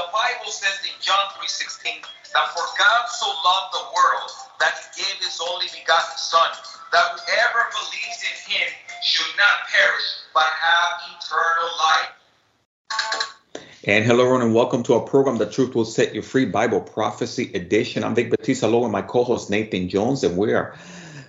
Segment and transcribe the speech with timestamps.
[0.00, 2.00] The Bible says in John 3:16
[2.32, 6.48] that for God so loved the world that he gave his only begotten Son,
[6.90, 8.68] that whoever believes in him
[9.04, 12.08] should not perish but have eternal life.
[13.84, 16.80] And hello, everyone, and welcome to our program, The Truth Will Set You Free Bible
[16.80, 18.02] Prophecy Edition.
[18.02, 20.78] I'm Vic Batista along with my co host Nathan Jones, and we are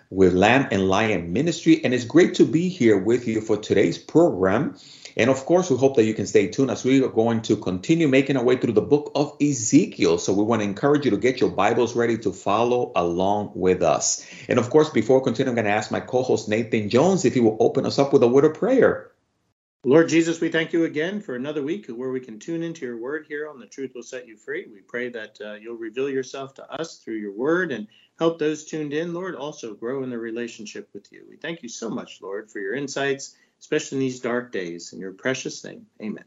[0.10, 1.84] with Lamb and Lion Ministry.
[1.84, 4.78] And it's great to be here with you for today's program.
[5.18, 7.56] And of course, we hope that you can stay tuned as we are going to
[7.56, 10.18] continue making our way through the book of Ezekiel.
[10.18, 13.82] So we want to encourage you to get your Bibles ready to follow along with
[13.82, 14.26] us.
[14.48, 17.26] And of course, before we continue, I'm going to ask my co host Nathan Jones
[17.26, 19.12] if he will open us up with a word of prayer.
[19.84, 22.98] Lord Jesus, we thank you again for another week where we can tune into your
[22.98, 24.68] word here on The Truth Will Set You Free.
[24.72, 27.88] We pray that uh, you'll reveal yourself to us through your word and
[28.20, 31.26] help those tuned in, Lord, also grow in their relationship with you.
[31.28, 34.92] We thank you so much, Lord, for your insights especially in these dark days.
[34.92, 36.26] In your precious name, amen.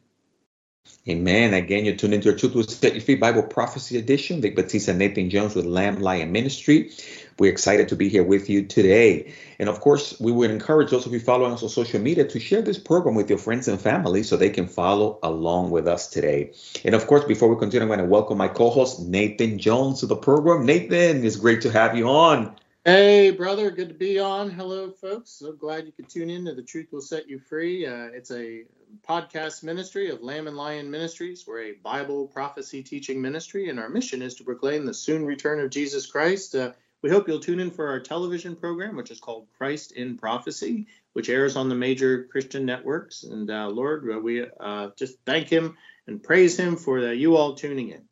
[1.08, 1.54] Amen.
[1.54, 4.40] Again, you're tuned into your Truth Will Set You Free Bible Prophecy Edition.
[4.40, 6.90] Vic Batista Nathan Jones with Lamb Lion Ministry.
[7.38, 9.34] We're excited to be here with you today.
[9.58, 12.40] And of course, we would encourage those of you following us on social media to
[12.40, 16.08] share this program with your friends and family so they can follow along with us
[16.08, 16.52] today.
[16.84, 20.00] And of course, before we continue, I'm going to welcome my co host, Nathan Jones,
[20.00, 20.64] to the program.
[20.64, 22.54] Nathan, it's great to have you on.
[22.86, 24.50] Hey, brother, good to be on.
[24.50, 25.30] Hello, folks.
[25.30, 27.86] So glad you could tune in to The Truth Will Set You Free.
[27.86, 28.64] Uh, it's a
[29.08, 31.46] podcast ministry of Lamb and Lion Ministries.
[31.46, 35.60] We're a Bible prophecy teaching ministry, and our mission is to proclaim the soon return
[35.60, 36.54] of Jesus Christ.
[36.54, 40.18] Uh, we hope you'll tune in for our television program, which is called Christ in
[40.18, 43.22] Prophecy, which airs on the major Christian networks.
[43.22, 47.54] And uh, Lord, uh, we uh, just thank Him and praise Him for you all
[47.54, 48.02] tuning in.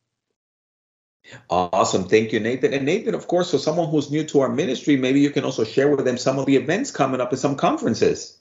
[1.48, 2.04] Awesome.
[2.04, 2.74] Thank you, Nathan.
[2.74, 5.64] And Nathan, of course, for someone who's new to our ministry, maybe you can also
[5.64, 8.38] share with them some of the events coming up and some conferences.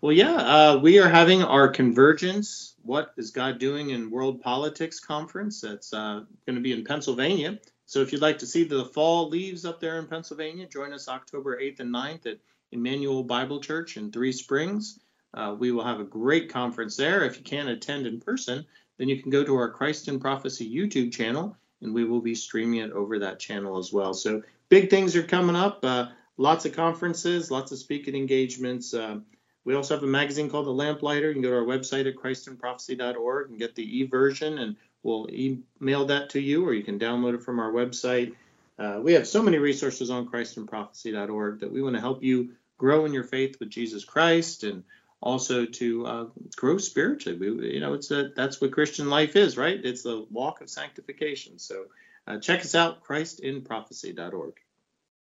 [0.00, 5.00] Well, yeah, uh, we are having our Convergence What is God Doing in World Politics
[5.00, 5.60] conference.
[5.60, 7.58] That's uh, going to be in Pennsylvania.
[7.86, 11.08] So if you'd like to see the fall leaves up there in Pennsylvania, join us
[11.08, 12.38] October 8th and 9th at
[12.72, 15.00] Emmanuel Bible Church in Three Springs.
[15.34, 17.24] Uh, we will have a great conference there.
[17.24, 18.64] If you can't attend in person,
[18.98, 22.34] then you can go to our Christ in Prophecy YouTube channel and we will be
[22.34, 24.14] streaming it over that channel as well.
[24.14, 25.84] So big things are coming up.
[25.84, 26.06] Uh,
[26.36, 28.94] lots of conferences, lots of speaking engagements.
[28.94, 29.20] Uh,
[29.64, 31.28] we also have a magazine called The Lamplighter.
[31.28, 36.06] You can go to our website at christinprophecy.org and get the e-version, and we'll email
[36.06, 38.34] that to you, or you can download it from our website.
[38.78, 43.06] Uh, we have so many resources on christinprophecy.org that we want to help you grow
[43.06, 44.84] in your faith with Jesus Christ and
[45.22, 46.24] also to uh,
[46.56, 47.38] grow spiritually.
[47.38, 49.78] We, you know, it's a, that's what Christian life is, right?
[49.82, 51.58] It's the walk of sanctification.
[51.58, 51.86] So
[52.26, 54.54] uh, check us out, christinprophecy.org.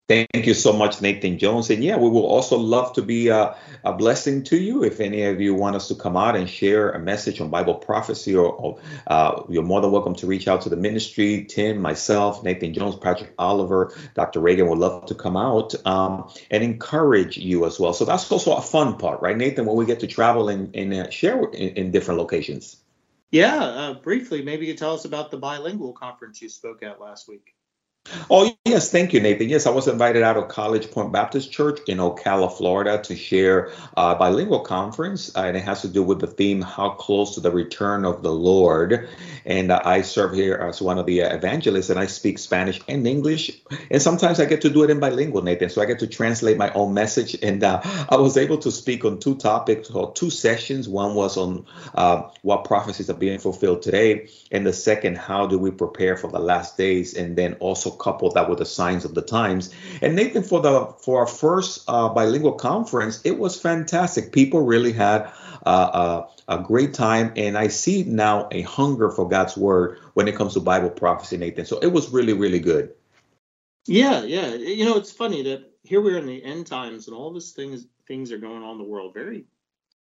[0.06, 1.70] Thank you so much, Nathan Jones.
[1.70, 4.84] And yeah, we will also love to be a, a, blessing to you.
[4.84, 7.76] If any of you want us to come out and share a message on Bible
[7.76, 11.46] prophecy, or, or uh, you're more than welcome to reach out to the ministry.
[11.48, 14.40] Tim, myself, Nathan Jones, Patrick Oliver, Dr.
[14.40, 17.94] Reagan would love to come out um, and encourage you as well.
[17.94, 20.92] So that's also a fun part, right, Nathan, when we get to travel and, and
[20.92, 22.76] uh, share in, in, different locations.
[23.30, 27.26] Yeah, uh, briefly, maybe you tell us about the bilingual conference you spoke at last
[27.26, 27.53] week.
[28.30, 28.90] Oh, yes.
[28.90, 29.48] Thank you, Nathan.
[29.48, 33.70] Yes, I was invited out of College Point Baptist Church in Ocala, Florida to share
[33.96, 35.34] a bilingual conference.
[35.34, 38.22] Uh, and it has to do with the theme, How Close to the Return of
[38.22, 39.08] the Lord.
[39.46, 42.80] And uh, I serve here as one of the uh, evangelists, and I speak Spanish
[42.88, 43.52] and English.
[43.90, 45.70] And sometimes I get to do it in bilingual, Nathan.
[45.70, 47.36] So I get to translate my own message.
[47.42, 50.88] And uh, I was able to speak on two topics or two sessions.
[50.88, 54.28] One was on uh, what prophecies are being fulfilled today.
[54.50, 57.14] And the second, how do we prepare for the last days?
[57.14, 59.74] And then also couple that were the signs of the times.
[60.02, 64.32] And Nathan, for the for our first uh, bilingual conference, it was fantastic.
[64.32, 65.32] People really had
[65.66, 70.28] uh, a, a great time, and I see now a hunger for God's word when
[70.28, 71.66] it comes to Bible prophecy, Nathan.
[71.66, 72.92] So it was really, really good.
[73.86, 74.54] Yeah, yeah.
[74.54, 77.52] You know, it's funny that here we are in the end times, and all these
[77.52, 79.14] things things are going on in the world.
[79.14, 79.44] Very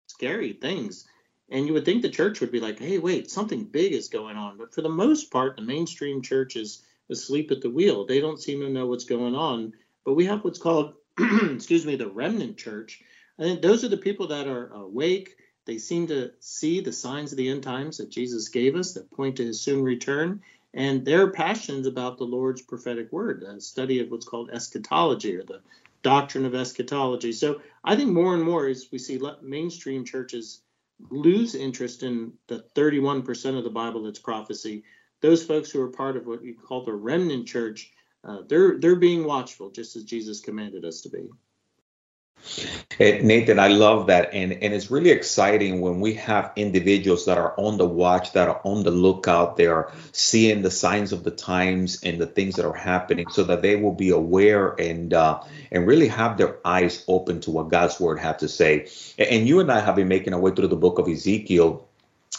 [0.08, 1.06] scary things.
[1.50, 4.38] And you would think the church would be like, hey, wait, something big is going
[4.38, 4.58] on.
[4.58, 8.06] But for the most part, the mainstream church is asleep at the wheel.
[8.06, 9.74] They don't seem to know what's going on.
[10.06, 13.02] But we have what's called, excuse me, the remnant church.
[13.40, 15.36] Think those are the people that are awake.
[15.66, 19.12] They seem to see the signs of the end times that Jesus gave us that
[19.12, 20.42] point to his soon return.
[20.74, 25.44] And they're passionate about the Lord's prophetic word, a study of what's called eschatology or
[25.44, 25.62] the
[26.02, 27.32] doctrine of eschatology.
[27.32, 30.62] So I think more and more as we see mainstream churches
[31.10, 34.84] lose interest in the 31% of the Bible that's prophecy,
[35.24, 37.92] those folks who are part of what you call the remnant church,
[38.28, 41.30] uh, they're they're being watchful, just as Jesus commanded us to be.
[43.00, 44.34] Nathan, I love that.
[44.34, 48.50] And, and it's really exciting when we have individuals that are on the watch, that
[48.50, 52.56] are on the lookout, they are seeing the signs of the times and the things
[52.56, 55.42] that are happening so that they will be aware and uh,
[55.72, 58.88] and really have their eyes open to what God's word had to say.
[59.18, 61.88] And you and I have been making our way through the book of Ezekiel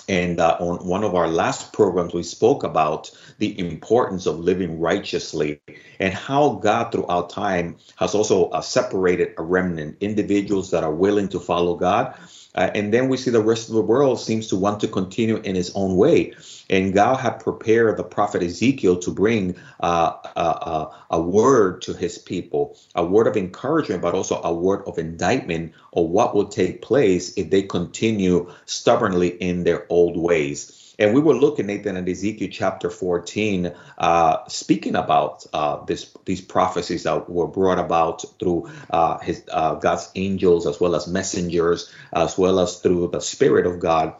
[0.08, 4.78] and uh, on one of our last programs, we spoke about the importance of living
[4.78, 5.60] righteously
[5.98, 11.28] and how God, throughout time, has also uh, separated a remnant, individuals that are willing
[11.28, 12.14] to follow God.
[12.54, 15.36] Uh, and then we see the rest of the world seems to want to continue
[15.38, 16.32] in its own way.
[16.70, 21.94] And God had prepared the prophet Ezekiel to bring uh, a, a, a, word to
[21.94, 26.48] his people, a word of encouragement, but also a word of indictment of what will
[26.48, 30.83] take place if they continue stubbornly in their old ways.
[30.98, 36.40] And we were looking, Nathan, at Ezekiel chapter 14, uh, speaking about uh, this, these
[36.40, 41.92] prophecies that were brought about through uh, his uh, God's angels, as well as messengers,
[42.12, 44.14] as well as through the Spirit of God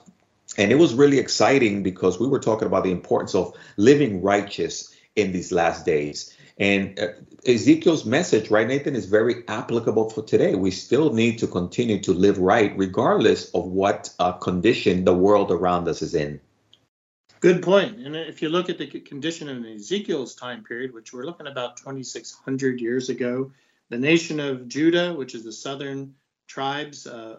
[0.56, 4.94] and it was really exciting because we were talking about the importance of living righteous
[5.17, 6.37] in these last days.
[6.59, 7.09] And uh,
[7.47, 10.55] Ezekiel's message, right, Nathan, is very applicable for today.
[10.55, 15.50] We still need to continue to live right, regardless of what uh, condition the world
[15.50, 16.41] around us is in.
[17.44, 17.99] Good point.
[17.99, 21.76] And if you look at the condition in Ezekiel's time period, which we're looking about
[21.76, 23.52] 2,600 years ago,
[23.91, 26.14] the nation of Judah, which is the southern
[26.46, 27.37] tribes, uh,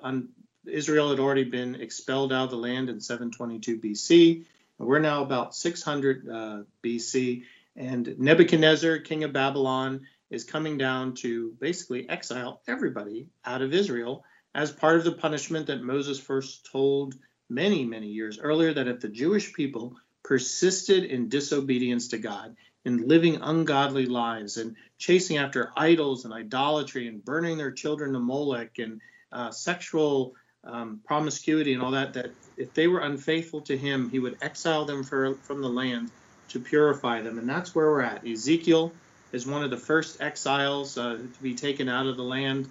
[0.67, 4.45] Israel had already been expelled out of the land in 722 BC.
[4.77, 7.41] We're now about 600 uh, BC,
[7.75, 14.23] and Nebuchadnezzar, king of Babylon, is coming down to basically exile everybody out of Israel
[14.53, 17.15] as part of the punishment that Moses first told
[17.49, 23.07] many, many years earlier that if the Jewish people persisted in disobedience to God, in
[23.07, 28.77] living ungodly lives, and chasing after idols and idolatry, and burning their children to Molech,
[28.79, 29.01] and
[29.31, 30.33] uh, sexual
[30.63, 34.85] um, promiscuity and all that, that if they were unfaithful to him, he would exile
[34.85, 36.09] them for, from the land
[36.49, 37.37] to purify them.
[37.37, 38.25] And that's where we're at.
[38.25, 38.91] Ezekiel
[39.31, 42.69] is one of the first exiles uh, to be taken out of the land.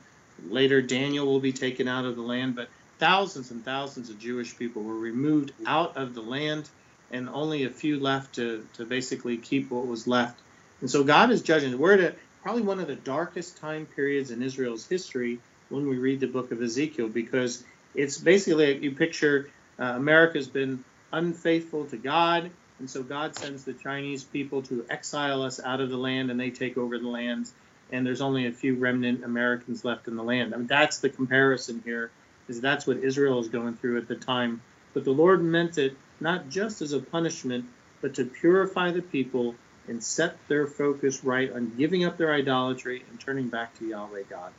[0.48, 2.56] Later, Daniel will be taken out of the land.
[2.56, 2.68] But
[3.04, 6.66] thousands and thousands of Jewish people were removed out of the land,
[7.10, 10.40] and only a few left to, to basically keep what was left.
[10.80, 11.78] And so God is judging.
[11.78, 16.20] We're at probably one of the darkest time periods in Israel's history when we read
[16.20, 17.62] the book of Ezekiel because
[17.94, 23.74] it's basically you picture uh, America's been unfaithful to God, and so God sends the
[23.74, 27.50] Chinese people to exile us out of the land, and they take over the land,
[27.92, 30.54] and there's only a few remnant Americans left in the land.
[30.54, 32.10] I mean, that's the comparison here,
[32.48, 34.62] is that's what Israel is going through at the time.
[34.92, 37.66] But the Lord meant it not just as a punishment,
[38.00, 39.54] but to purify the people
[39.88, 44.22] and set their focus right on giving up their idolatry and turning back to Yahweh
[44.30, 44.52] God.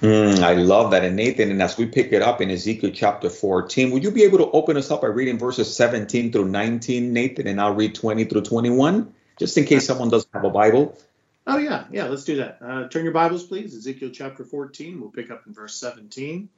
[0.00, 1.04] Mm, I love that.
[1.04, 4.24] And Nathan, and as we pick it up in Ezekiel chapter 14, would you be
[4.24, 7.94] able to open us up by reading verses 17 through 19, Nathan, and I'll read
[7.94, 10.98] 20 through 21, just in case someone doesn't have a Bible?
[11.46, 11.84] Oh, yeah.
[11.90, 12.58] Yeah, let's do that.
[12.60, 13.74] Uh, turn your Bibles, please.
[13.74, 15.00] Ezekiel chapter 14.
[15.00, 16.48] We'll pick up in verse 17.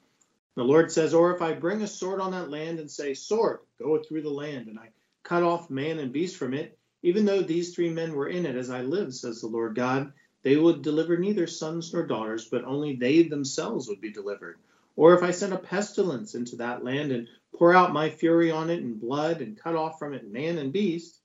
[0.56, 3.61] The Lord says, Or if I bring a sword on that land and say, Sword,
[3.79, 4.88] go through the land, and I
[5.23, 8.56] cut off man and beast from it, even though these three men were in it,
[8.56, 10.12] as I live, says the Lord God,
[10.43, 14.56] they would deliver neither sons nor daughters, but only they themselves would be delivered.
[14.97, 18.71] Or if I send a pestilence into that land and pour out my fury on
[18.71, 21.21] it in blood and cut off from it man and beast.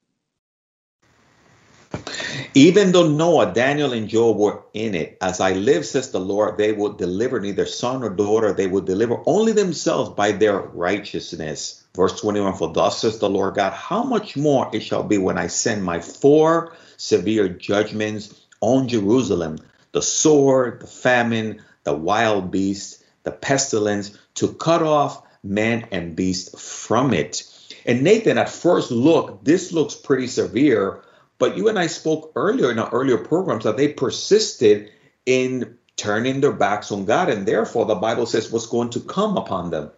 [2.54, 6.58] Even though Noah, Daniel, and Job were in it, as I live, says the Lord,
[6.58, 8.52] they would deliver neither son nor daughter.
[8.52, 11.82] They would deliver only themselves by their righteousness.
[11.94, 15.38] Verse 21 For thus says the Lord God, how much more it shall be when
[15.38, 19.58] I send my four severe judgments on Jerusalem
[19.92, 26.58] the sword, the famine, the wild beast, the pestilence, to cut off man and beast
[26.58, 27.42] from it.
[27.84, 31.02] And Nathan, at first look, this looks pretty severe,
[31.42, 34.92] but you and I spoke earlier in our earlier programs that they persisted
[35.26, 39.36] in turning their backs on God, and therefore the Bible says what's going to come
[39.36, 39.90] upon them.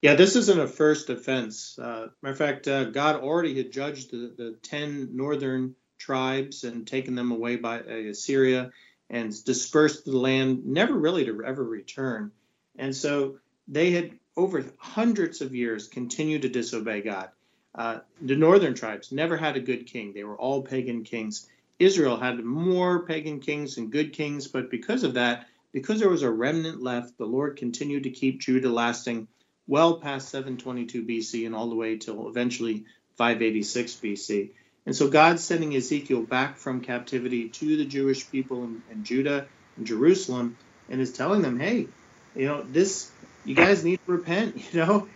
[0.00, 1.76] Yeah, this isn't a first offense.
[1.76, 6.86] Uh, matter of fact, uh, God already had judged the, the 10 northern tribes and
[6.86, 8.70] taken them away by uh, Assyria
[9.10, 12.30] and dispersed the land, never really to ever return.
[12.78, 17.30] And so they had, over hundreds of years, continued to disobey God.
[17.74, 21.48] Uh, the northern tribes never had a good king, they were all pagan kings.
[21.78, 26.22] Israel had more pagan kings and good kings, but because of that, because there was
[26.22, 29.26] a remnant left, the Lord continued to keep Judah lasting
[29.66, 32.84] well past 722 BC and all the way till eventually
[33.16, 34.50] 586 BC.
[34.86, 39.46] And so God's sending Ezekiel back from captivity to the Jewish people in, in Judah
[39.76, 40.56] and Jerusalem
[40.88, 41.88] and is telling them, hey,
[42.36, 43.10] you know, this,
[43.44, 45.08] you guys need to repent, you know,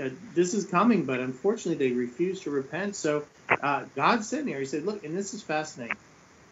[0.00, 2.96] uh, this is coming, but unfortunately they refuse to repent.
[2.96, 4.58] So uh, God's sitting here.
[4.58, 5.96] He said, look, and this is fascinating.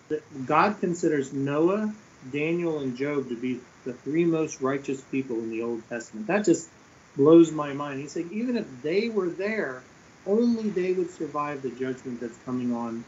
[0.08, 1.92] That God considers Noah,
[2.32, 6.26] Daniel, and Job to be the three most righteous people in the Old Testament.
[6.26, 6.68] That just
[7.16, 8.00] blows my mind.
[8.00, 9.82] He said, even if they were there,
[10.26, 13.04] only they would survive the judgment that's coming on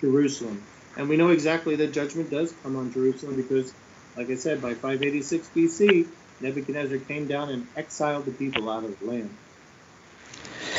[0.00, 0.62] Jerusalem.
[0.96, 3.72] And we know exactly that judgment does come on Jerusalem because,
[4.16, 6.06] like I said, by 586 BC,
[6.40, 9.30] Nebuchadnezzar came down and exiled the people out of the land.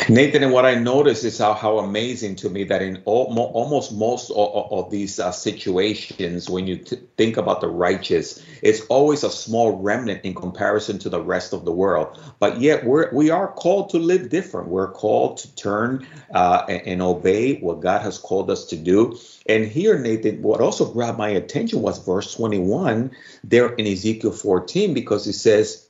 [0.08, 3.46] Nathan, and what I notice is how, how amazing to me that in all, mo,
[3.46, 8.82] almost most of, of these uh, situations, when you t- think about the righteous, it's
[8.82, 12.20] always a small remnant in comparison to the rest of the world.
[12.40, 14.68] But yet we're, we are called to live different.
[14.68, 19.18] We're called to turn uh, and, and obey what God has called us to do.
[19.48, 23.10] And here, Nathan, what also grabbed my attention was verse 21
[23.44, 25.88] there in Ezekiel 14, because it says,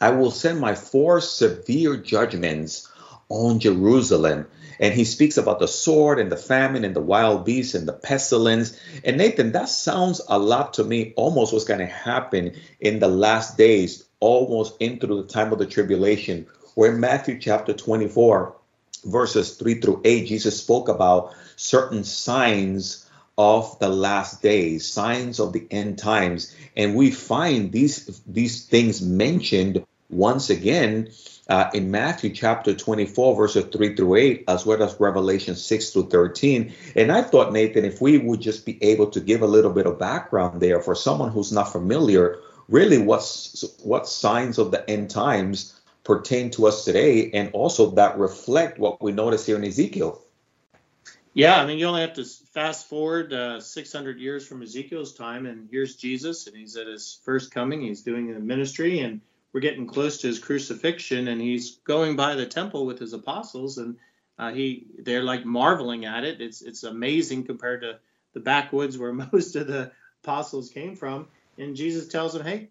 [0.00, 2.90] I will send my four severe judgments
[3.28, 4.46] on Jerusalem.
[4.80, 7.92] And he speaks about the sword and the famine and the wild beasts and the
[7.92, 8.78] pestilence.
[9.04, 13.08] And Nathan, that sounds a lot to me, almost what's going to happen in the
[13.08, 18.56] last days, almost into the time of the tribulation, where in Matthew chapter 24,
[19.04, 25.52] verses 3 through 8, Jesus spoke about certain signs of the last days, signs of
[25.52, 26.54] the end times.
[26.76, 31.10] And we find these, these things mentioned once again
[31.48, 36.08] uh, in Matthew chapter 24, verses 3 through 8, as well as Revelation 6 through
[36.08, 36.72] 13.
[36.96, 39.86] And I thought, Nathan, if we would just be able to give a little bit
[39.86, 45.10] of background there for someone who's not familiar, really what's what signs of the end
[45.10, 50.20] times pertain to us today, and also that reflect what we notice here in Ezekiel.
[51.32, 55.46] Yeah, I mean, you only have to fast forward uh, 600 years from Ezekiel's time,
[55.46, 57.80] and here's Jesus, and he's at his first coming.
[57.80, 59.20] He's doing the ministry, and
[59.54, 63.78] we're getting close to his crucifixion, and he's going by the temple with his apostles,
[63.78, 63.96] and
[64.36, 66.40] uh, he they're like marveling at it.
[66.40, 68.00] It's it's amazing compared to
[68.34, 69.92] the backwoods where most of the
[70.24, 71.28] apostles came from.
[71.56, 72.70] And Jesus tells them, "Hey,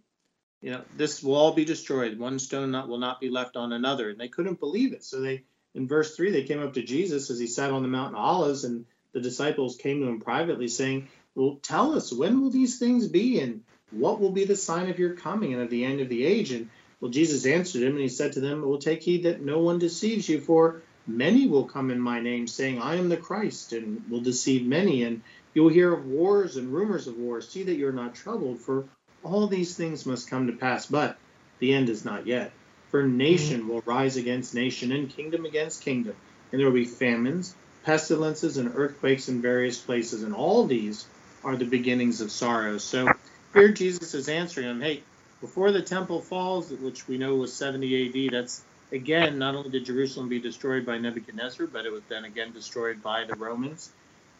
[0.61, 2.19] you know this will all be destroyed.
[2.19, 5.05] One stone not, will not be left on another." And they couldn't believe it.
[5.05, 7.87] So they in verse three they came up to Jesus as he sat on the
[7.87, 12.41] mountain of Olives, and the disciples came to him privately, saying, "Well, tell us when
[12.41, 13.63] will these things be, and
[13.93, 16.51] what will be the sign of your coming and of the end of the age?
[16.51, 16.69] And
[16.99, 19.79] well, Jesus answered him, and he said to them, Well, take heed that no one
[19.79, 24.01] deceives you, for many will come in my name, saying, I am the Christ, and
[24.09, 25.03] will deceive many.
[25.03, 25.21] And
[25.53, 27.49] you will hear of wars and rumors of wars.
[27.49, 28.85] See that you're not troubled, for
[29.23, 31.17] all these things must come to pass, but
[31.59, 32.51] the end is not yet.
[32.89, 33.69] For nation mm-hmm.
[33.69, 36.15] will rise against nation, and kingdom against kingdom,
[36.51, 41.05] and there will be famines, pestilences, and earthquakes in various places, and all these
[41.43, 42.77] are the beginnings of sorrow.
[42.77, 43.11] So
[43.53, 45.03] here Jesus is answering him, hey,
[45.41, 49.85] before the temple falls, which we know was 70 AD, that's again, not only did
[49.85, 53.91] Jerusalem be destroyed by Nebuchadnezzar, but it was then again destroyed by the Romans.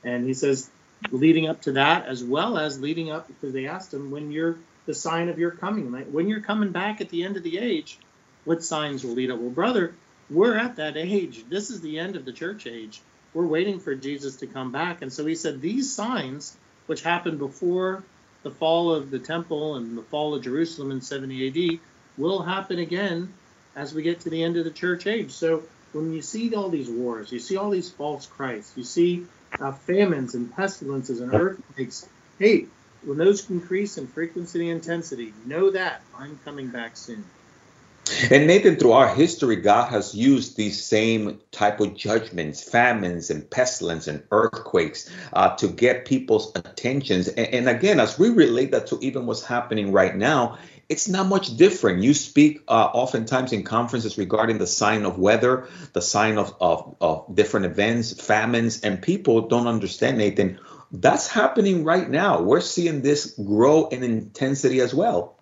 [0.04, 0.70] And he says,
[1.12, 4.58] leading up to that, as well as leading up, because they asked him, when you're
[4.86, 7.98] the sign of your coming, when you're coming back at the end of the age,
[8.46, 9.40] what signs will lead up?
[9.40, 9.96] Well, brother,
[10.30, 11.46] we're at that age.
[11.50, 13.02] This is the end of the church age.
[13.34, 15.02] We're waiting for Jesus to come back.
[15.02, 16.56] And so he said, these signs,
[16.86, 18.04] which happened before
[18.44, 21.80] the fall of the temple and the fall of Jerusalem in 70 AD
[22.18, 23.34] will happen again
[23.76, 25.32] as we get to the end of the church age.
[25.32, 29.26] So when you see all these wars, you see all these false Christs, you see
[29.60, 32.08] uh, famines and pestilences and earthquakes.
[32.40, 32.66] Hey,
[33.06, 37.24] when those increase in frequency and intensity, know that I'm coming back soon.
[38.30, 43.50] And Nathan, through our history, God has used these same type of judgments, famines and
[43.50, 47.30] pestilence and earthquakes uh, to get people's attentions.
[47.30, 50.58] And, and, again, as we relate that to even what's happening right now,
[50.90, 52.04] it's not much different.
[52.04, 56.96] You speak uh, oftentimes in conferences regarding the sign of weather, the sign of, of,
[57.00, 60.60] of different events, famines, and people don't understand, Nathan.
[60.92, 62.42] That's happening right now.
[62.42, 65.40] We're seeing this grow in intensity as well.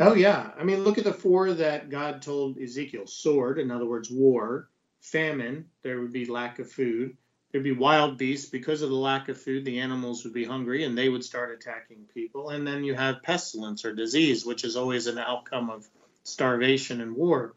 [0.00, 3.86] Oh yeah, I mean, look at the four that God told Ezekiel: sword, in other
[3.86, 4.68] words, war;
[5.00, 7.16] famine, there would be lack of food;
[7.52, 9.64] there'd be wild beasts because of the lack of food.
[9.64, 12.50] The animals would be hungry and they would start attacking people.
[12.50, 15.88] And then you have pestilence or disease, which is always an outcome of
[16.24, 17.54] starvation and war.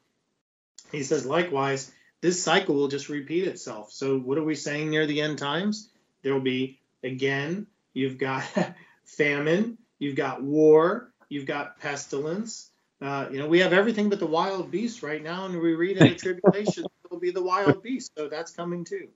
[0.92, 1.92] He says, likewise,
[2.22, 3.92] this cycle will just repeat itself.
[3.92, 5.90] So what are we saying near the end times?
[6.22, 7.66] There will be again.
[7.94, 8.44] You've got
[9.06, 9.80] famine.
[9.98, 12.72] You've got war You've got pestilence.
[13.02, 15.98] Uh, you know, we have everything but the wild beast right now, and we read
[15.98, 18.12] in the tribulation it'll be the wild beast.
[18.18, 19.10] So that's coming too.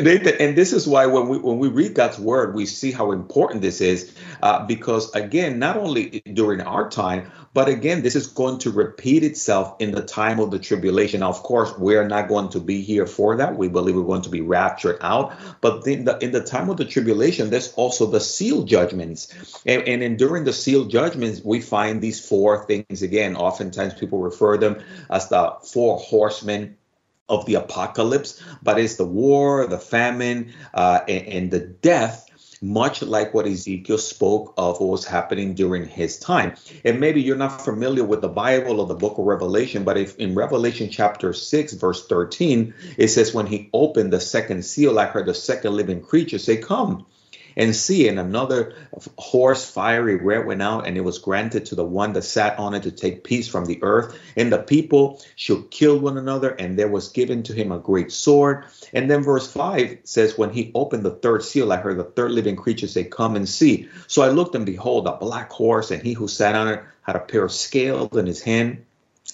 [0.00, 3.12] Nathan, and this is why when we when we read God's word, we see how
[3.12, 8.26] important this is, uh, because again, not only during our time, but again, this is
[8.26, 11.20] going to repeat itself in the time of the tribulation.
[11.20, 13.56] Now, of course, we're not going to be here for that.
[13.56, 16.76] We believe we're going to be raptured out, but in the in the time of
[16.76, 19.32] the tribulation, there's also the seal judgments,
[19.66, 23.36] and, and in during the seal judgments, we find these four things again.
[23.36, 26.76] Oftentimes, people refer them as the four horsemen
[27.28, 32.26] of the apocalypse, but it's the war, the famine, uh, and, and, the death,
[32.60, 36.54] much like what Ezekiel spoke of what was happening during his time.
[36.84, 40.16] And maybe you're not familiar with the Bible or the book of Revelation, but if
[40.16, 45.06] in Revelation chapter 6, verse 13, it says, When he opened the second seal, I
[45.06, 47.06] heard the second living creature say, Come
[47.56, 48.08] and see.
[48.08, 48.74] And another
[49.16, 52.74] horse, fiery red, went out, and it was granted to the one that sat on
[52.74, 54.18] it to take peace from the earth.
[54.36, 58.12] And the people should kill one another, and there was given to him a great
[58.12, 58.64] sword.
[58.92, 62.32] And then verse 5 says, When he opened the third seal, I heard the third
[62.32, 63.88] living creature say, Come and see.
[64.06, 67.16] So I looked, and behold, a black horse, and he who sat on it had
[67.16, 68.84] a pair of scales in his hand.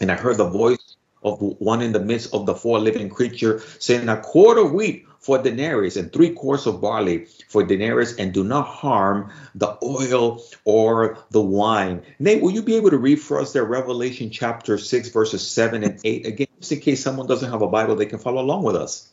[0.01, 0.94] And I heard the voice
[1.25, 5.07] of one in the midst of the four living creature saying, A quarter of wheat
[5.19, 10.43] for denarius and three quarts of barley for denarius, and do not harm the oil
[10.65, 12.03] or the wine.
[12.19, 15.83] Nate, will you be able to read for us there Revelation chapter 6, verses 7
[15.83, 16.27] and 8?
[16.27, 19.11] Again, just in case someone doesn't have a Bible, they can follow along with us.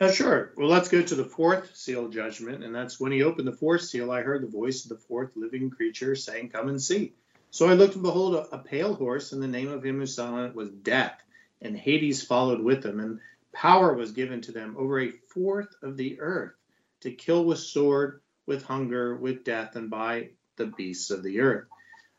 [0.00, 0.52] Uh, sure.
[0.56, 2.64] Well, let's go to the fourth seal judgment.
[2.64, 5.32] And that's when he opened the fourth seal, I heard the voice of the fourth
[5.36, 7.12] living creature saying, Come and see.
[7.50, 10.06] So I looked and behold a, a pale horse, and the name of him who
[10.06, 11.20] sat on it was Death,
[11.62, 13.20] and Hades followed with them, And
[13.52, 16.52] Power was given to them over a fourth of the earth
[17.00, 21.66] to kill with sword, with hunger, with death, and by the beasts of the earth.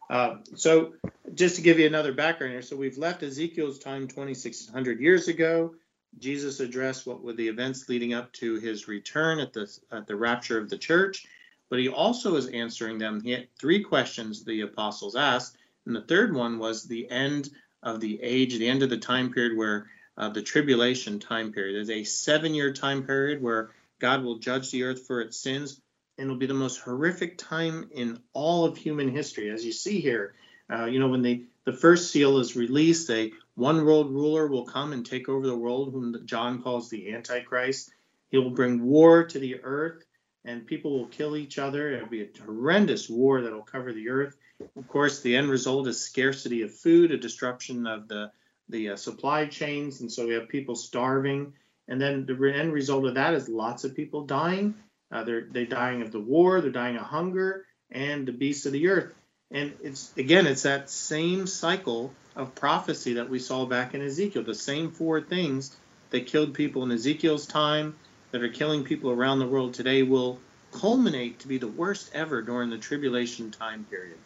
[0.10, 0.93] Uh, so,
[1.36, 5.74] just to give you another background here, so we've left Ezekiel's time 2,600 years ago.
[6.19, 10.15] Jesus addressed what were the events leading up to his return at the at the
[10.15, 11.25] rapture of the church,
[11.69, 13.21] but he also is answering them.
[13.21, 15.55] He had three questions the apostles asked,
[15.86, 17.51] and the third one was the end
[17.83, 21.75] of the age, the end of the time period where uh, the tribulation time period.
[21.75, 25.81] There's a seven year time period where God will judge the earth for its sins,
[26.17, 29.50] and it'll be the most horrific time in all of human history.
[29.50, 30.33] As you see here,
[30.72, 34.65] uh, you know, when the, the first seal is released, a one world ruler will
[34.65, 37.91] come and take over the world, whom John calls the Antichrist.
[38.29, 40.05] He will bring war to the earth,
[40.46, 41.91] and people will kill each other.
[41.91, 44.35] It'll be a horrendous war that will cover the earth.
[44.77, 48.31] Of course, the end result is scarcity of food, a disruption of the
[48.69, 51.53] the uh, supply chains, and so we have people starving.
[51.87, 54.75] And then the end result of that is lots of people dying.
[55.11, 58.71] Uh, they're they're dying of the war, they're dying of hunger, and the beasts of
[58.71, 59.13] the earth.
[59.51, 64.43] And it's again, it's that same cycle of prophecy that we saw back in Ezekiel.
[64.43, 65.75] The same four things
[66.11, 67.95] that killed people in Ezekiel's time,
[68.31, 70.39] that are killing people around the world today, will
[70.71, 74.17] culminate to be the worst ever during the tribulation time period.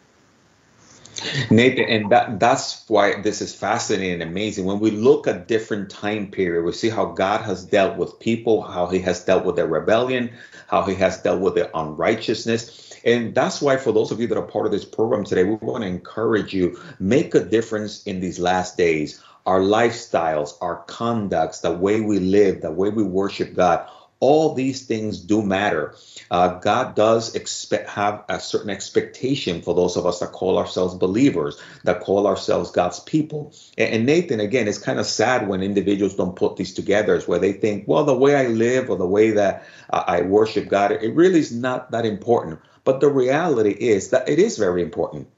[1.50, 4.64] Nathan, and that, that's why this is fascinating and amazing.
[4.64, 8.62] When we look at different time period, we see how God has dealt with people,
[8.62, 10.30] how he has dealt with their rebellion,
[10.66, 12.94] how he has dealt with their unrighteousness.
[13.04, 15.54] And that's why for those of you that are part of this program today, we
[15.54, 19.22] want to encourage you, make a difference in these last days.
[19.46, 23.88] Our lifestyles, our conducts, the way we live, the way we worship God,
[24.20, 25.94] all these things do matter.
[26.30, 30.94] Uh, God does expect have a certain expectation for those of us that call ourselves
[30.94, 33.52] believers, that call ourselves God's people.
[33.76, 37.38] And, and Nathan, again, it's kind of sad when individuals don't put these together, where
[37.38, 40.92] they think, well, the way I live or the way that uh, I worship God,
[40.92, 42.60] it really is not that important.
[42.84, 45.28] But the reality is that it is very important.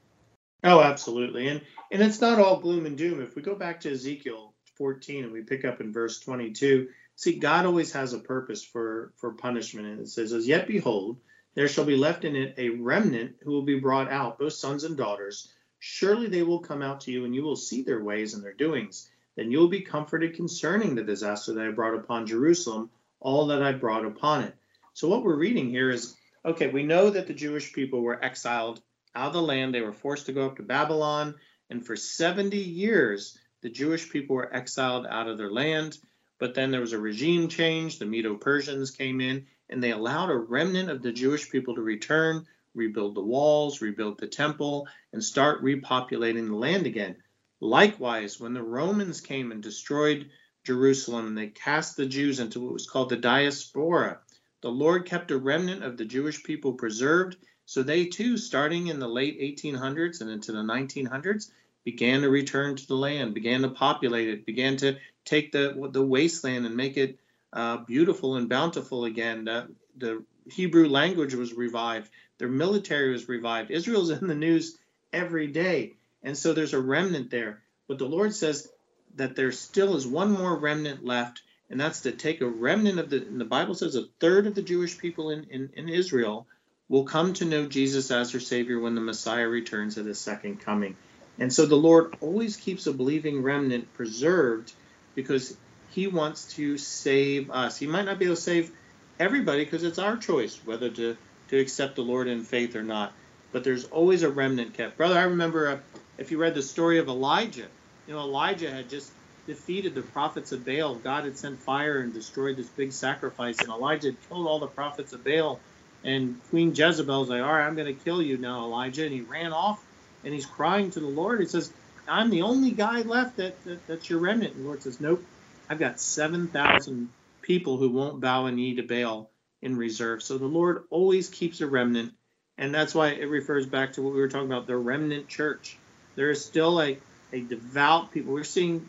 [0.63, 1.47] Oh, absolutely.
[1.47, 1.61] And
[1.91, 3.21] and it's not all gloom and doom.
[3.21, 7.37] If we go back to Ezekiel 14 and we pick up in verse 22, See,
[7.37, 9.87] God always has a purpose for, for punishment.
[9.87, 11.19] And it says, As yet behold,
[11.53, 14.85] there shall be left in it a remnant who will be brought out, both sons
[14.85, 15.51] and daughters.
[15.79, 18.53] Surely they will come out to you, and you will see their ways and their
[18.53, 19.11] doings.
[19.35, 23.61] Then you will be comforted concerning the disaster that I brought upon Jerusalem, all that
[23.61, 24.55] I brought upon it.
[24.93, 28.81] So, what we're reading here is okay, we know that the Jewish people were exiled
[29.13, 29.75] out of the land.
[29.75, 31.35] They were forced to go up to Babylon.
[31.69, 35.97] And for 70 years, the Jewish people were exiled out of their land.
[36.39, 37.99] But then there was a regime change.
[37.99, 41.81] The Medo Persians came in and they allowed a remnant of the Jewish people to
[41.81, 47.17] return, rebuild the walls, rebuild the temple, and start repopulating the land again.
[47.59, 50.29] Likewise, when the Romans came and destroyed
[50.63, 54.19] Jerusalem and they cast the Jews into what was called the diaspora,
[54.61, 57.35] the Lord kept a remnant of the Jewish people preserved.
[57.65, 61.51] So they too, starting in the late 1800s and into the 1900s,
[61.83, 64.97] began to return to the land, began to populate it, began to
[65.29, 67.19] take the the wasteland and make it
[67.53, 69.47] uh, beautiful and bountiful again.
[69.47, 72.09] Uh, the Hebrew language was revived.
[72.39, 73.71] Their military was revived.
[73.71, 74.77] Israel's in the news
[75.13, 75.93] every day.
[76.23, 77.61] And so there's a remnant there.
[77.87, 78.67] But the Lord says
[79.15, 83.09] that there still is one more remnant left, and that's to take a remnant of
[83.09, 86.47] the, the Bible says a third of the Jewish people in, in, in Israel
[86.87, 90.59] will come to know Jesus as their Savior when the Messiah returns at his second
[90.59, 90.95] coming.
[91.37, 94.73] And so the Lord always keeps a believing remnant preserved
[95.15, 95.57] because
[95.91, 97.77] he wants to save us.
[97.77, 98.71] He might not be able to save
[99.19, 101.17] everybody because it's our choice whether to,
[101.49, 103.13] to accept the Lord in faith or not.
[103.51, 104.97] But there's always a remnant kept.
[104.97, 105.77] Brother, I remember uh,
[106.17, 107.67] if you read the story of Elijah,
[108.07, 109.11] you know, Elijah had just
[109.47, 110.95] defeated the prophets of Baal.
[110.95, 114.67] God had sent fire and destroyed this big sacrifice, and Elijah had killed all the
[114.67, 115.59] prophets of Baal.
[116.03, 119.03] And Queen Jezebel's like, All right, I'm going to kill you now, Elijah.
[119.03, 119.83] And he ran off
[120.23, 121.39] and he's crying to the Lord.
[121.39, 121.73] He says,
[122.09, 124.55] I'm the only guy left that, that that's your remnant.
[124.55, 125.23] And the Lord says, Nope,
[125.69, 127.09] I've got 7,000
[127.41, 130.23] people who won't bow a knee to Baal in reserve.
[130.23, 132.13] So the Lord always keeps a remnant.
[132.57, 135.77] And that's why it refers back to what we were talking about the remnant church.
[136.15, 136.97] There is still a,
[137.31, 138.33] a devout people.
[138.33, 138.85] We're seeing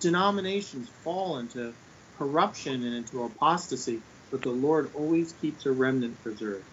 [0.00, 1.74] denominations fall into
[2.16, 6.64] corruption and into apostasy, but the Lord always keeps a remnant preserved.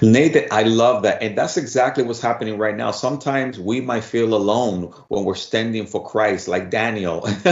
[0.00, 1.22] Nathan, I love that.
[1.22, 2.90] And that's exactly what's happening right now.
[2.90, 7.20] Sometimes we might feel alone when we're standing for Christ, like Daniel.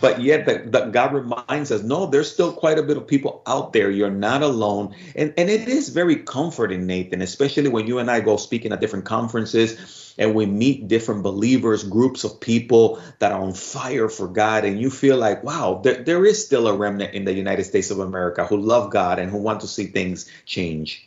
[0.00, 3.42] but yet the, the, God reminds us, no, there's still quite a bit of people
[3.46, 3.90] out there.
[3.90, 4.94] You're not alone.
[5.14, 8.80] And, and it is very comforting, Nathan, especially when you and I go speaking at
[8.80, 14.28] different conferences and we meet different believers, groups of people that are on fire for
[14.28, 14.64] God.
[14.64, 17.90] And you feel like, wow, there, there is still a remnant in the United States
[17.90, 21.06] of America who love God and who want to see things change.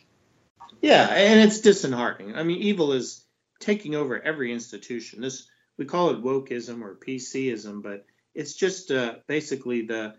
[0.80, 2.36] Yeah, and it's disheartening.
[2.36, 3.24] I mean, evil is
[3.58, 5.20] taking over every institution.
[5.20, 10.14] This we call it wokeism or PCism, but it's just uh, basically the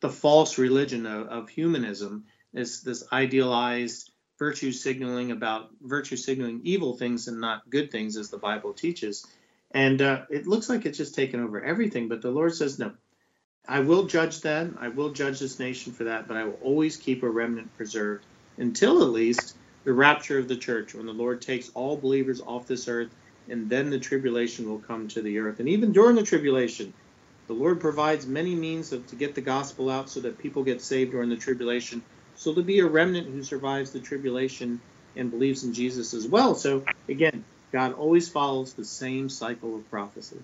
[0.00, 2.24] the false religion of, of humanism.
[2.52, 8.30] Is this idealized virtue signaling about virtue signaling evil things and not good things, as
[8.30, 9.26] the Bible teaches.
[9.70, 12.08] And uh, it looks like it's just taken over everything.
[12.08, 12.92] But the Lord says, no,
[13.66, 14.78] I will judge them.
[14.80, 18.24] I will judge this nation for that, but I will always keep a remnant preserved
[18.58, 22.66] until at least the rapture of the church, when the Lord takes all believers off
[22.66, 23.14] this earth,
[23.48, 25.60] and then the tribulation will come to the earth.
[25.60, 26.94] And even during the tribulation,
[27.46, 30.80] the Lord provides many means of, to get the gospel out so that people get
[30.80, 32.02] saved during the tribulation.
[32.34, 34.80] So to be a remnant who survives the tribulation
[35.14, 36.54] and believes in Jesus as well.
[36.54, 40.38] So again, God always follows the same cycle of prophecy.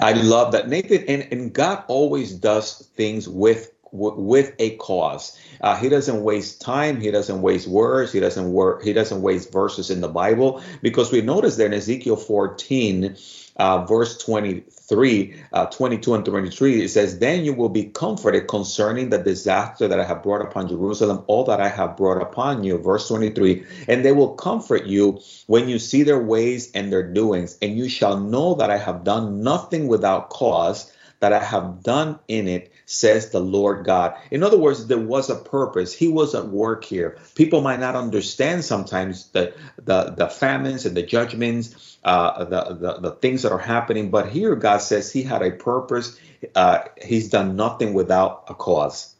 [0.00, 1.04] I love that, Nathan.
[1.08, 5.36] And, and God always does things with with a cause.
[5.60, 7.00] Uh, he doesn't waste time.
[7.00, 8.12] He doesn't waste words.
[8.12, 8.82] He doesn't work.
[8.82, 13.16] He doesn't waste verses in the Bible because we notice there in Ezekiel 14,
[13.56, 19.10] uh, verse 23, uh, 22 and 23, it says, "Then you will be comforted concerning
[19.10, 22.78] the disaster that I have brought upon Jerusalem, all that I have brought upon you."
[22.78, 27.58] Verse 23, and they will comfort you when you see their ways and their doings,
[27.60, 32.18] and you shall know that I have done nothing without cause that I have done
[32.28, 34.16] in it, says the Lord God.
[34.32, 35.94] In other words, there was a purpose.
[35.94, 37.18] He was at work here.
[37.36, 43.00] People might not understand sometimes the the, the famines and the judgments, uh, the, the
[43.00, 44.10] the things that are happening.
[44.10, 46.18] But here, God says He had a purpose.
[46.54, 49.14] Uh, he's done nothing without a cause.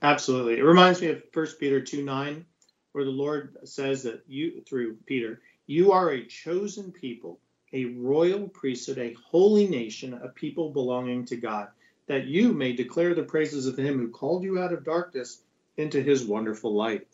[0.00, 0.58] Absolutely.
[0.58, 2.46] It reminds me of First Peter two nine,
[2.92, 7.40] where the Lord says that you through Peter, you are a chosen people
[7.72, 11.68] a royal priesthood, a holy nation, a people belonging to God,
[12.06, 15.42] that you may declare the praises of him who called you out of darkness
[15.76, 17.06] into his wonderful light.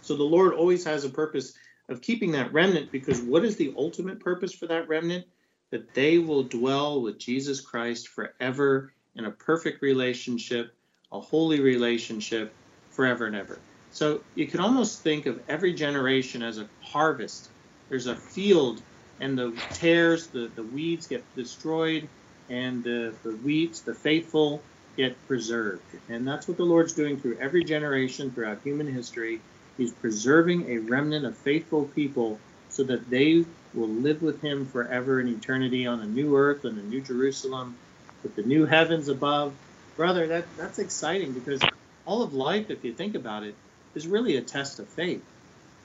[0.00, 1.54] So the Lord always has a purpose
[1.88, 5.26] of keeping that remnant because what is the ultimate purpose for that remnant?
[5.70, 10.74] That they will dwell with Jesus Christ forever in a perfect relationship,
[11.10, 12.54] a holy relationship
[12.90, 13.60] forever and ever.
[13.90, 17.50] So you can almost think of every generation as a harvest.
[17.88, 18.82] There's a field
[19.20, 22.08] and the tares, the, the weeds get destroyed,
[22.48, 24.62] and the, the wheats, the faithful,
[24.96, 25.82] get preserved.
[26.08, 29.40] And that's what the Lord's doing through every generation throughout human history.
[29.76, 35.20] He's preserving a remnant of faithful people so that they will live with Him forever
[35.20, 37.76] in eternity on a new earth and a new Jerusalem
[38.22, 39.54] with the new heavens above.
[39.96, 41.60] Brother, that, that's exciting because
[42.06, 43.54] all of life, if you think about it,
[43.94, 45.22] is really a test of faith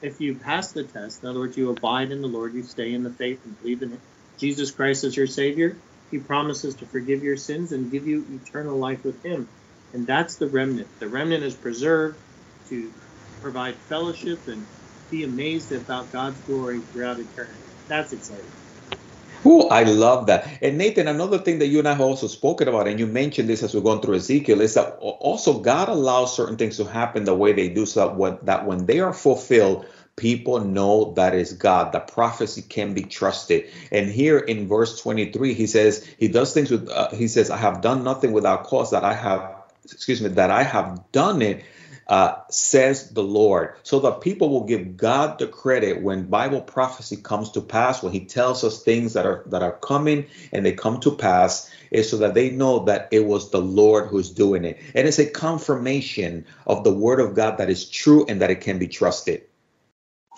[0.01, 2.93] if you pass the test, in other words, you abide in the Lord, you stay
[2.93, 3.99] in the faith and believe in
[4.37, 5.75] Jesus Christ as your Savior,
[6.11, 9.49] He promises to forgive your sins and give you eternal life with Him.
[9.93, 10.89] And that's the remnant.
[10.99, 12.19] The remnant is preserved
[12.69, 12.91] to
[13.41, 14.67] provide fellowship and
[15.09, 17.63] be amazed about God's glory throughout eternity.
[17.87, 18.51] That's exciting.
[19.45, 20.59] Oh, I love that.
[20.61, 23.47] And Nathan, another thing that you and I have also spoken about, and you mentioned
[23.47, 27.23] this as we're going through Ezekiel, is that also God allows certain things to happen
[27.23, 29.85] the way they do, so that when, that when they are fulfilled,
[30.19, 31.93] people know that is God.
[31.93, 33.71] The prophecy can be trusted.
[33.89, 37.57] And here in verse 23, he says, he does things with, uh, he says, I
[37.57, 39.55] have done nothing without cause that I have,
[39.85, 41.63] excuse me, that I have done it
[42.09, 43.75] uh, says the Lord.
[43.83, 48.11] So that people will give God the credit when Bible prophecy comes to pass, when
[48.11, 52.09] He tells us things that are that are coming and they come to pass, is
[52.09, 54.79] so that they know that it was the Lord who's doing it.
[54.95, 58.61] And it's a confirmation of the word of God that is true and that it
[58.61, 59.43] can be trusted.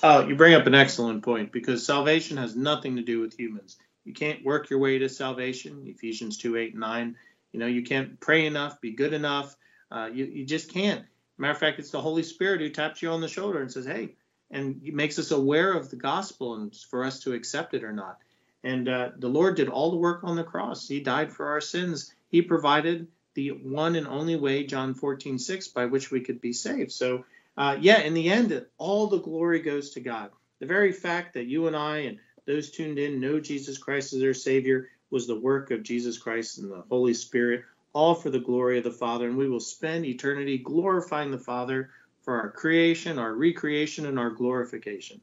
[0.03, 3.77] Oh, you bring up an excellent point because salvation has nothing to do with humans.
[4.03, 5.83] You can't work your way to salvation.
[5.85, 7.15] Ephesians 2 8 9.
[7.51, 9.55] You know, you can't pray enough, be good enough.
[9.91, 11.05] Uh, you, you just can't.
[11.37, 13.85] Matter of fact, it's the Holy Spirit who taps you on the shoulder and says,
[13.85, 14.15] "Hey,"
[14.49, 18.17] and makes us aware of the gospel and for us to accept it or not.
[18.63, 20.87] And uh, the Lord did all the work on the cross.
[20.87, 22.13] He died for our sins.
[22.29, 26.53] He provided the one and only way, John 14, 6, by which we could be
[26.53, 26.91] saved.
[26.91, 27.25] So,
[27.61, 30.31] uh, yeah, in the end, all the glory goes to God.
[30.61, 34.19] The very fact that you and I and those tuned in know Jesus Christ as
[34.19, 37.61] their Savior was the work of Jesus Christ and the Holy Spirit
[37.93, 41.91] all for the glory of the Father, and we will spend eternity glorifying the Father
[42.23, 45.21] for our creation, our recreation, and our glorification.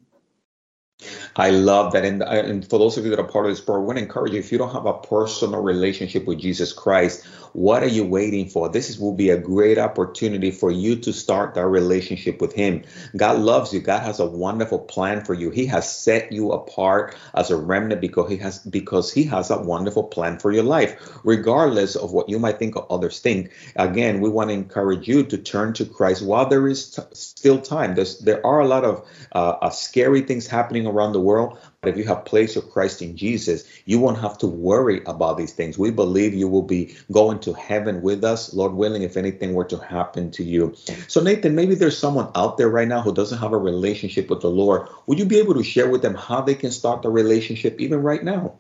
[1.35, 2.05] I love that.
[2.05, 4.05] And, and for those of you that are part of this program, I want to
[4.05, 8.05] encourage you if you don't have a personal relationship with Jesus Christ, what are you
[8.05, 8.69] waiting for?
[8.69, 12.85] This is, will be a great opportunity for you to start that relationship with Him.
[13.17, 13.81] God loves you.
[13.81, 15.51] God has a wonderful plan for you.
[15.51, 19.59] He has set you apart as a remnant because He has because He has a
[19.59, 23.53] wonderful plan for your life, regardless of what you might think or others think.
[23.77, 27.61] Again, we want to encourage you to turn to Christ while there is t- still
[27.61, 27.95] time.
[27.95, 31.97] There's, there are a lot of uh, uh, scary things happening around the world, if
[31.97, 35.79] you have placed your Christ in Jesus, you won't have to worry about these things.
[35.79, 39.65] We believe you will be going to heaven with us, Lord willing, if anything were
[39.67, 40.75] to happen to you.
[41.07, 44.41] So, Nathan, maybe there's someone out there right now who doesn't have a relationship with
[44.41, 44.89] the Lord.
[45.07, 48.03] Would you be able to share with them how they can start the relationship even
[48.03, 48.59] right now?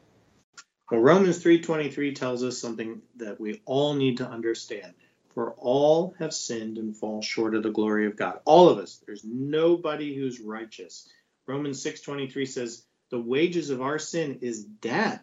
[0.88, 4.94] Well, Romans 3:23 tells us something that we all need to understand.
[5.34, 8.40] For all have sinned and fall short of the glory of God.
[8.44, 9.02] All of us.
[9.04, 11.08] There's nobody who's righteous.
[11.46, 15.22] Romans 6:23 says, the wages of our sin is death,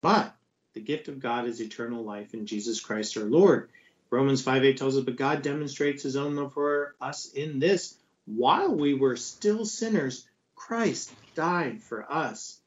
[0.00, 0.34] but
[0.74, 3.70] the gift of God is eternal life in Jesus Christ our Lord.
[4.10, 7.96] Romans 5 8 tells us, But God demonstrates his own love for us in this
[8.26, 12.60] while we were still sinners, Christ died for us.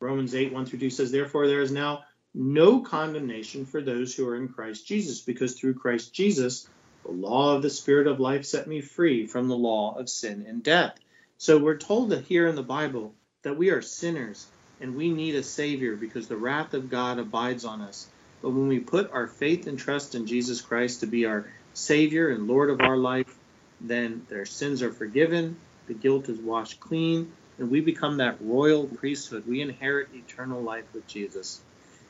[0.00, 4.28] Romans 8 1 through 2 says, Therefore, there is now no condemnation for those who
[4.28, 6.68] are in Christ Jesus, because through Christ Jesus,
[7.04, 10.44] the law of the Spirit of life set me free from the law of sin
[10.48, 10.96] and death.
[11.38, 14.46] So we're told that here in the Bible that we are sinners
[14.80, 18.08] and we need a Savior because the wrath of God abides on us.
[18.42, 22.30] But when we put our faith and trust in Jesus Christ to be our Savior
[22.30, 23.32] and Lord of our life,
[23.80, 28.86] then their sins are forgiven, the guilt is washed clean, and we become that royal
[28.86, 29.44] priesthood.
[29.46, 31.60] We inherit eternal life with Jesus.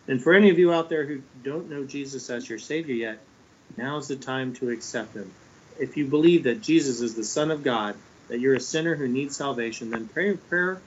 [0.09, 3.19] And for any of you out there who don't know Jesus as your Savior yet,
[3.77, 5.31] now is the time to accept Him.
[5.79, 7.97] If you believe that Jesus is the Son of God,
[8.29, 10.81] that you're a sinner who needs salvation, then pray a prayer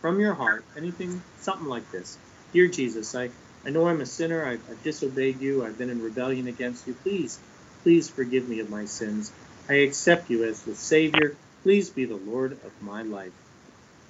[0.00, 2.20] from your heart, anything, something like this.
[2.52, 3.32] Dear Jesus, I,
[3.66, 4.46] I know I'm a sinner.
[4.46, 5.64] I've, I've disobeyed you.
[5.64, 6.96] I've been in rebellion against you.
[7.02, 7.42] Please,
[7.84, 9.34] please forgive me of my sins.
[9.68, 11.40] I accept you as the Savior.
[11.64, 13.34] Please be the Lord of my life.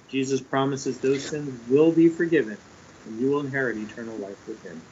[0.09, 2.59] Jesus promises those sins will be forgiven,
[3.05, 4.85] and you will inherit eternal life with him.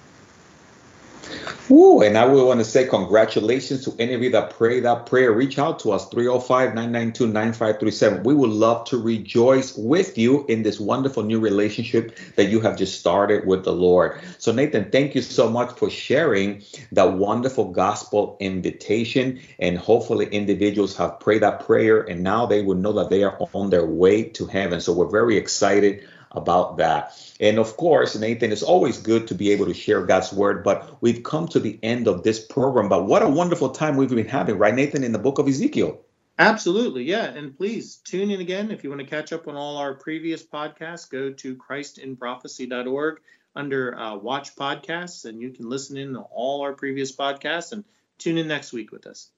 [1.70, 5.06] Ooh, and I would want to say congratulations to any of you that pray that
[5.06, 5.34] prayer.
[5.34, 8.24] Reach out to us, 305 992 9537.
[8.24, 12.78] We would love to rejoice with you in this wonderful new relationship that you have
[12.78, 14.18] just started with the Lord.
[14.38, 16.64] So, Nathan, thank you so much for sharing
[16.94, 19.42] that wonderful gospel invitation.
[19.60, 23.38] And hopefully, individuals have prayed that prayer and now they will know that they are
[23.52, 24.80] on their way to heaven.
[24.80, 26.08] So, we're very excited
[26.38, 27.14] about that.
[27.40, 31.02] And of course, Nathan, it's always good to be able to share God's word, but
[31.02, 32.90] we've come to the end of this program.
[32.90, 36.00] But what a wonderful time we've been having, right, Nathan, in the book of Ezekiel.
[36.40, 37.26] Absolutely, yeah.
[37.26, 38.70] And please tune in again.
[38.70, 43.20] If you want to catch up on all our previous podcasts, go to christinprophecy.org
[43.56, 47.84] under uh, Watch Podcasts, and you can listen in to all our previous podcasts and
[48.20, 49.32] tune in next week with us.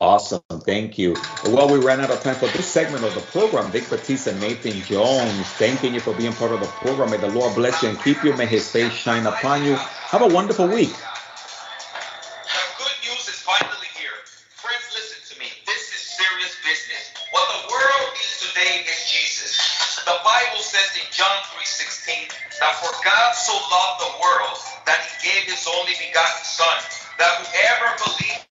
[0.00, 0.40] Awesome.
[0.64, 1.14] Thank you.
[1.44, 3.70] Well, we ran out of time for this segment of the program.
[3.70, 7.10] Vic Batista, Nathan Jones, thanking you for being part of the program.
[7.10, 8.32] May the Lord bless you and keep you.
[8.32, 9.76] May his face shine upon you.
[9.76, 10.88] Have a wonderful week.
[10.88, 14.16] The good news is finally here.
[14.56, 15.52] Friends, listen to me.
[15.68, 17.12] This is serious business.
[17.36, 20.00] What the world needs today is Jesus.
[20.08, 24.56] The Bible says in John 3:16 that for God so loved the world
[24.88, 26.72] that he gave his only begotten Son,
[27.20, 28.48] that whoever believes